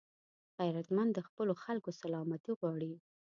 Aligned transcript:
غیرتمند 0.59 1.11
د 1.13 1.19
خپلو 1.27 1.53
خلکو 1.63 1.89
سلامتي 2.01 2.51
غواړي 2.59 2.93